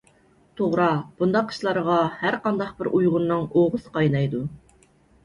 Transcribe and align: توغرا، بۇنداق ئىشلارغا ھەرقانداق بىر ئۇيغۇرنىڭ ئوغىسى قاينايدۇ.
توغرا، 0.59 0.85
بۇنداق 1.19 1.53
ئىشلارغا 1.53 1.97
ھەرقانداق 2.21 2.71
بىر 2.79 2.89
ئۇيغۇرنىڭ 2.93 3.45
ئوغىسى 3.59 3.93
قاينايدۇ. 3.99 4.41